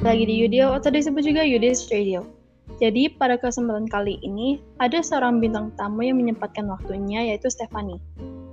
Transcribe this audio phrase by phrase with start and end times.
[0.00, 2.24] lagi di Yudio atau disebut juga Yudis Radio.
[2.80, 8.00] Jadi pada kesempatan kali ini ada seorang bintang tamu yang menyempatkan waktunya yaitu Stephanie.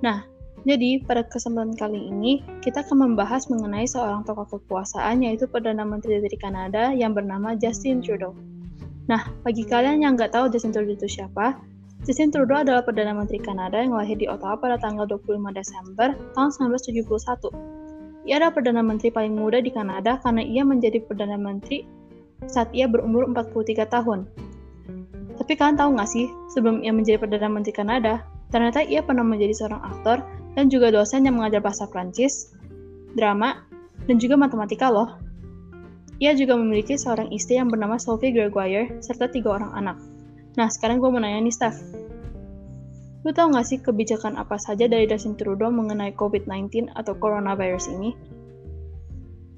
[0.03, 0.27] Nah,
[0.67, 6.19] jadi pada kesempatan kali ini kita akan membahas mengenai seorang tokoh kekuasaan yaitu Perdana Menteri
[6.19, 8.35] dari Kanada yang bernama Justin Trudeau.
[9.07, 11.55] Nah, bagi kalian yang nggak tahu Justin Trudeau itu siapa,
[12.03, 16.51] Justin Trudeau adalah Perdana Menteri Kanada yang lahir di Ottawa pada tanggal 25 Desember tahun
[16.75, 17.76] 1971
[18.27, 21.87] ia adalah Perdana Menteri paling muda di Kanada karena ia menjadi Perdana Menteri
[22.51, 24.27] saat ia berumur 43 tahun.
[25.39, 29.55] Tapi kalian tahu nggak sih, sebelum ia menjadi Perdana Menteri Kanada, ternyata ia pernah menjadi
[29.55, 30.21] seorang aktor
[30.59, 32.51] dan juga dosen yang mengajar bahasa Prancis,
[33.15, 33.63] drama,
[34.11, 35.15] dan juga matematika loh.
[36.17, 39.97] Ia juga memiliki seorang istri yang bernama Sophie Gregoire serta tiga orang anak.
[40.57, 41.77] Nah, sekarang gue mau nanya nih, Steph.
[43.27, 48.15] Lu tau gak sih kebijakan apa saja dari Justin Trudeau mengenai COVID-19 atau coronavirus ini?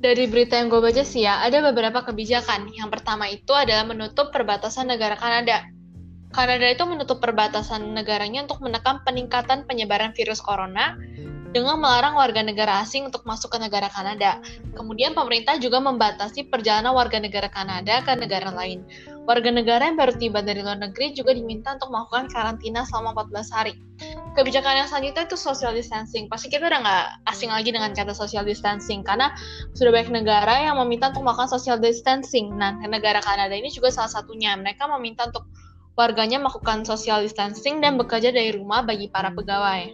[0.01, 2.73] Dari berita yang gue baca sih ya, ada beberapa kebijakan.
[2.73, 5.69] Yang pertama itu adalah menutup perbatasan negara Kanada.
[6.33, 10.97] Kanada itu menutup perbatasan negaranya untuk menekan peningkatan penyebaran virus corona
[11.53, 14.41] dengan melarang warga negara asing untuk masuk ke negara Kanada.
[14.73, 18.81] Kemudian pemerintah juga membatasi perjalanan warga negara Kanada ke negara lain.
[19.29, 23.53] Warga negara yang baru tiba dari luar negeri juga diminta untuk melakukan karantina selama 14
[23.53, 23.77] hari.
[24.33, 26.25] Kebijakan yang selanjutnya itu social distancing.
[26.25, 29.29] Pasti kita udah nggak asing lagi dengan kata social distancing, karena
[29.77, 32.57] sudah banyak negara yang meminta untuk melakukan social distancing.
[32.57, 34.57] Nah, negara Kanada ini juga salah satunya.
[34.57, 35.45] Mereka meminta untuk
[35.93, 39.93] warganya melakukan social distancing dan bekerja dari rumah bagi para pegawai.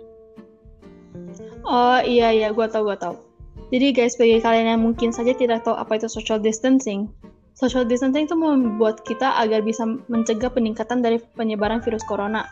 [1.68, 3.20] Oh iya iya, gue tau gue tau.
[3.68, 7.12] Jadi guys, bagi kalian yang mungkin saja tidak tahu apa itu social distancing,
[7.56, 12.44] social distancing itu membuat kita agar bisa mencegah peningkatan dari penyebaran virus corona.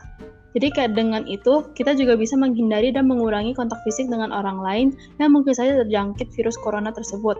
[0.53, 4.87] Jadi kayak dengan itu, kita juga bisa menghindari dan mengurangi kontak fisik dengan orang lain
[5.17, 7.35] yang mungkin saja terjangkit virus corona tersebut.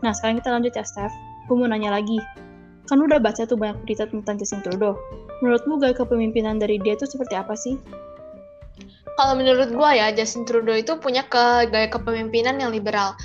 [0.00, 1.12] Nah, sekarang kita lanjut ya, Steph.
[1.50, 2.22] Gue mau nanya lagi.
[2.86, 4.94] Kan udah baca tuh banyak berita tentang Justin Trudeau.
[5.42, 7.74] Menurutmu gaya kepemimpinan dari dia itu seperti apa sih?
[9.18, 13.18] Kalau menurut gue ya, Justin Trudeau itu punya ke gaya kepemimpinan yang liberal,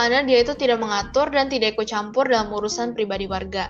[0.00, 3.68] karena dia itu tidak mengatur dan tidak ikut campur dalam urusan pribadi warga.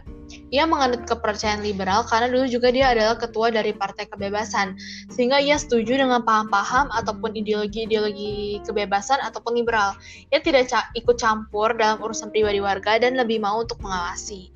[0.54, 4.78] Ia menganut kepercayaan liberal karena dulu juga dia adalah ketua dari Partai Kebebasan,
[5.10, 9.98] sehingga ia setuju dengan paham-paham ataupun ideologi-ideologi kebebasan ataupun liberal.
[10.30, 14.54] Ia tidak ca ikut campur dalam urusan pribadi warga dan lebih mau untuk mengawasi.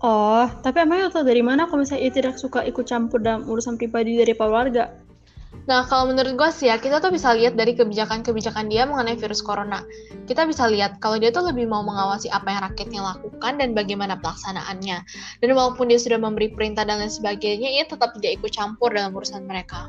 [0.00, 3.76] Oh, tapi emangnya tahu dari mana kalau misalnya ia tidak suka ikut campur dalam urusan
[3.76, 5.03] pribadi dari warga?
[5.64, 9.40] Nah, kalau menurut gue sih ya, kita tuh bisa lihat dari kebijakan-kebijakan dia mengenai virus
[9.40, 9.80] corona.
[10.28, 14.20] Kita bisa lihat kalau dia tuh lebih mau mengawasi apa yang rakyatnya lakukan dan bagaimana
[14.20, 15.00] pelaksanaannya.
[15.40, 19.16] Dan walaupun dia sudah memberi perintah dan lain sebagainya, ia tetap tidak ikut campur dalam
[19.16, 19.88] urusan mereka.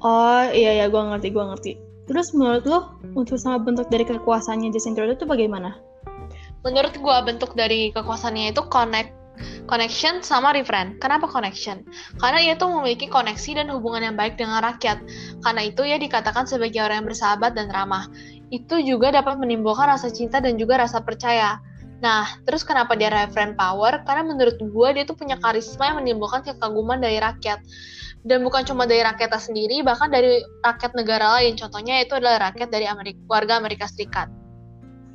[0.00, 1.72] Oh, iya ya, gue ngerti, gue ngerti.
[2.08, 5.76] Terus menurut lo, untuk sama bentuk dari kekuasaannya Justin Trudeau itu bagaimana?
[6.64, 9.12] Menurut gue, bentuk dari kekuasaannya itu connect
[9.66, 11.00] Connection sama referent.
[11.00, 11.82] Kenapa connection?
[12.20, 15.00] Karena ia tuh memiliki koneksi dan hubungan yang baik dengan rakyat.
[15.40, 18.06] Karena itu ia dikatakan sebagai orang yang bersahabat dan ramah.
[18.52, 21.56] Itu juga dapat menimbulkan rasa cinta dan juga rasa percaya.
[22.02, 24.02] Nah, terus kenapa dia referent power?
[24.02, 27.62] Karena menurut gue dia tuh punya karisma yang menimbulkan kekaguman dari rakyat.
[28.22, 31.58] Dan bukan cuma dari rakyatnya sendiri, bahkan dari rakyat negara lain.
[31.58, 34.30] Contohnya itu adalah rakyat dari Amerika, warga Amerika Serikat.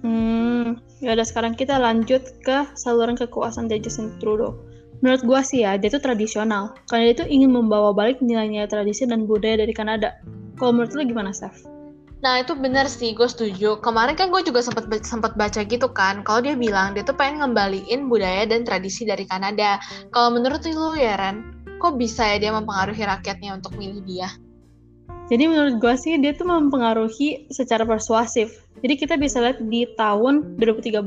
[0.04, 4.58] Hmm, ya udah sekarang kita lanjut ke saluran kekuasaan dari Justin Trudeau.
[5.06, 6.74] Menurut gua sih ya, dia itu tradisional.
[6.90, 10.18] Karena dia itu ingin membawa balik nilai-nilai tradisi dan budaya dari Kanada.
[10.57, 11.78] Kalau menurut lu gimana, Steph?
[12.25, 13.78] Nah itu bener sih, gue setuju.
[13.78, 17.46] Kemarin kan gue juga sempat sempat baca gitu kan, kalau dia bilang dia tuh pengen
[17.46, 19.78] ngembaliin budaya dan tradisi dari Kanada.
[20.09, 24.34] Kalau menurut lu ya Ren, kok bisa ya dia mempengaruhi rakyatnya untuk milih dia?
[25.28, 28.63] Jadi menurut gue sih dia tuh mempengaruhi secara persuasif.
[28.79, 31.03] Jadi kita bisa lihat di tahun 2013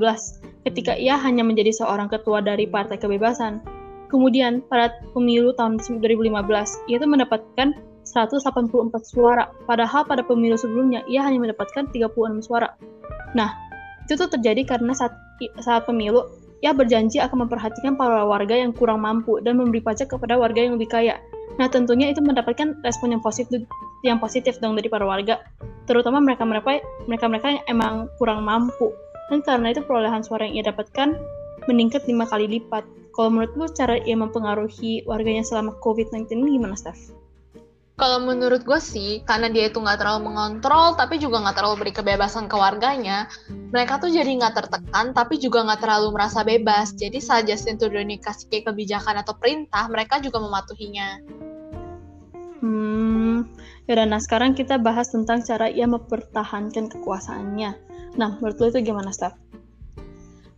[0.69, 3.65] ketika ia hanya menjadi seorang ketua dari Partai Kebebasan.
[4.13, 7.69] Kemudian pada pemilu tahun 2015 ia tuh mendapatkan
[8.03, 12.75] 184 suara, padahal pada pemilu sebelumnya ia hanya mendapatkan 36 suara.
[13.39, 13.55] Nah,
[14.05, 15.15] itu tuh terjadi karena saat
[15.63, 16.27] saat pemilu
[16.61, 20.77] ia berjanji akan memperhatikan para warga yang kurang mampu dan memberi pajak kepada warga yang
[20.77, 21.17] lebih kaya.
[21.57, 23.65] Nah, tentunya itu mendapatkan respon yang positif
[24.07, 25.45] yang positif dong dari para warga,
[25.85, 28.93] terutama mereka-mereka mereka-mereka yang emang kurang mampu.
[29.31, 31.15] Dan karena itu perolehan suara yang ia dapatkan
[31.71, 32.83] meningkat lima kali lipat.
[33.15, 37.15] Kalau menurut lu cara ia mempengaruhi warganya selama COVID-19 ini gimana, Steph?
[38.01, 41.93] Kalau menurut gue sih, karena dia itu nggak terlalu mengontrol, tapi juga nggak terlalu beri
[41.93, 43.29] kebebasan ke warganya,
[43.77, 46.97] mereka tuh jadi nggak tertekan, tapi juga nggak terlalu merasa bebas.
[46.97, 51.21] Jadi saat Justin Trudeau kasih kebijakan atau perintah, mereka juga mematuhinya.
[52.65, 53.30] Hmm,
[53.99, 57.71] ya nah sekarang kita bahas tentang cara ia mempertahankan kekuasaannya.
[58.15, 59.35] Nah, menurut lo itu gimana, Steph?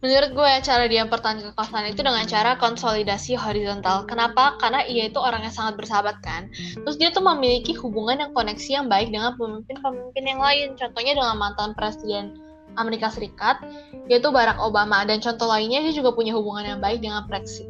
[0.02, 4.02] Menurut gue, cara dia mempertahankan kekuasaan itu dengan cara konsolidasi horizontal.
[4.10, 4.58] Kenapa?
[4.58, 6.50] Karena ia itu orang yang sangat bersahabat kan.
[6.74, 10.74] Terus dia tuh memiliki hubungan yang koneksi yang baik dengan pemimpin-pemimpin yang lain.
[10.74, 12.34] Contohnya dengan mantan presiden
[12.74, 13.62] Amerika Serikat,
[14.10, 15.06] yaitu Barack Obama.
[15.06, 17.22] Dan contoh lainnya, dia juga punya hubungan yang baik dengan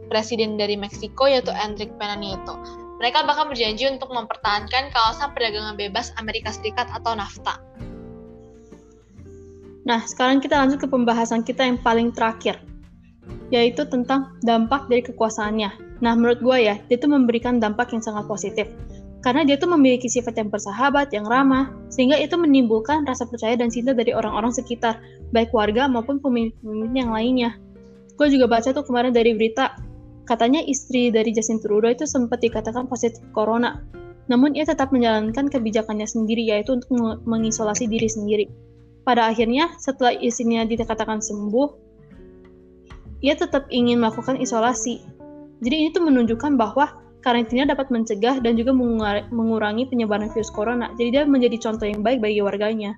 [0.09, 2.82] presiden dari Meksiko, yaitu Enrique Pena Nieto.
[3.03, 7.59] Mereka bahkan berjanji untuk mempertahankan kawasan perdagangan bebas Amerika Serikat atau NAFTA.
[9.83, 12.63] Nah, sekarang kita lanjut ke pembahasan kita yang paling terakhir,
[13.51, 15.99] yaitu tentang dampak dari kekuasaannya.
[15.99, 18.71] Nah, menurut gue ya, dia itu memberikan dampak yang sangat positif.
[19.27, 23.67] Karena dia itu memiliki sifat yang bersahabat, yang ramah, sehingga itu menimbulkan rasa percaya dan
[23.71, 25.03] cinta dari orang-orang sekitar,
[25.35, 27.59] baik warga maupun pemimpin yang lainnya.
[28.15, 29.75] Gue juga baca tuh kemarin dari berita,
[30.33, 33.85] katanya istri dari Justin Trudeau itu sempat dikatakan positif corona.
[34.33, 36.89] Namun ia tetap menjalankan kebijakannya sendiri, yaitu untuk
[37.29, 38.47] mengisolasi diri sendiri
[39.03, 41.69] pada akhirnya, setelah istrinya dikatakan sembuh,
[43.23, 45.03] ia tetap ingin melakukan isolasi.
[45.63, 48.75] Jadi ini tuh menunjukkan bahwa karantina dapat mencegah dan juga
[49.31, 50.91] mengurangi penyebaran virus corona.
[50.99, 52.95] Jadi dia menjadi contoh yang baik bagi warganya.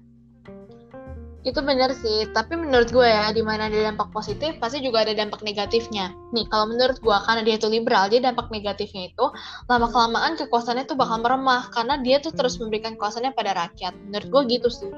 [1.44, 5.12] Itu benar sih, tapi menurut gue ya, di mana ada dampak positif, pasti juga ada
[5.12, 6.16] dampak negatifnya.
[6.32, 9.28] Nih, kalau menurut gue, karena dia itu liberal, jadi dampak negatifnya itu,
[9.68, 13.92] lama-kelamaan kekuasaannya tuh bakal meremah, karena dia tuh terus memberikan kekuasaannya pada rakyat.
[14.08, 14.88] Menurut gue gitu sih.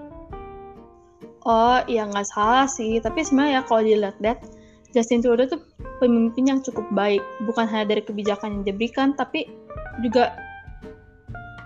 [1.42, 3.02] Oh, ya nggak salah sih.
[3.02, 4.38] Tapi sebenarnya ya kalau dilihat-lihat,
[4.94, 5.60] Justin Trudeau tuh
[5.98, 7.22] pemimpin yang cukup baik.
[7.42, 9.50] Bukan hanya dari kebijakan yang diberikan, tapi
[9.98, 10.30] juga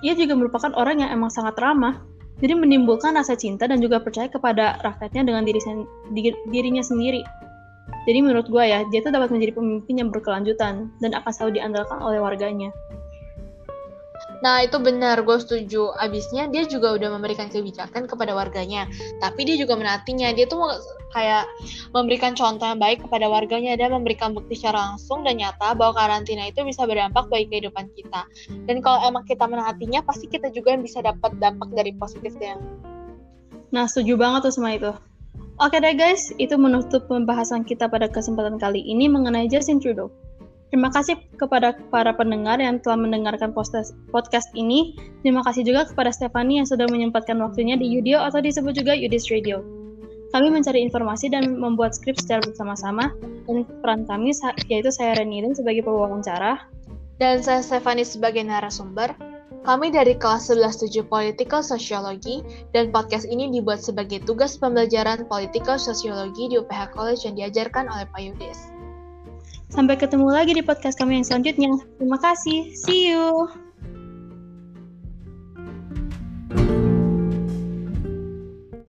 [0.00, 2.00] ia juga merupakan orang yang emang sangat ramah.
[2.40, 5.60] Jadi menimbulkan rasa cinta dan juga percaya kepada rakyatnya dengan diri
[6.48, 7.20] dirinya sendiri.
[8.08, 12.00] Jadi menurut gue ya, dia tuh dapat menjadi pemimpin yang berkelanjutan dan akan selalu diandalkan
[12.00, 12.72] oleh warganya.
[14.40, 15.92] Nah, itu benar, gue setuju.
[16.00, 18.88] Abisnya dia juga udah memberikan kebijakan kepada warganya.
[19.20, 20.32] Tapi dia juga menatinya.
[20.32, 20.64] Dia tuh
[21.12, 21.44] kayak
[21.92, 26.48] memberikan contoh yang baik kepada warganya dan memberikan bukti secara langsung dan nyata bahwa karantina
[26.48, 28.25] itu bisa berdampak bagi kehidupan kita.
[28.64, 32.56] Dan kalau emang kita menatinya, pasti kita juga bisa dapat dampak dari positifnya.
[33.70, 34.92] Nah, setuju banget tuh sama itu.
[35.60, 40.08] Oke deh guys, itu menutup pembahasan kita pada kesempatan kali ini mengenai Justin Trudeau.
[40.70, 44.94] Terima kasih kepada para pendengar yang telah mendengarkan podcast ini.
[45.26, 49.34] Terima kasih juga kepada Stefani yang sudah menyempatkan waktunya di Yudio atau disebut juga Yudis
[49.34, 49.67] Radio.
[50.31, 53.11] Kami mencari informasi dan membuat skrip secara bersama-sama,
[53.50, 54.31] dan peran kami
[54.70, 56.70] yaitu saya Renirin sebagai pewawancara.
[57.19, 59.11] Dan saya Stefani sebagai narasumber.
[59.66, 66.49] Kami dari kelas 11.7 Political Sociology, dan podcast ini dibuat sebagai tugas pembelajaran Political Sociology
[66.49, 68.79] di UPH College yang diajarkan oleh Pak Yudis.
[69.70, 71.70] Sampai ketemu lagi di podcast kami yang selanjutnya.
[71.94, 72.75] Terima kasih.
[72.75, 73.69] See you.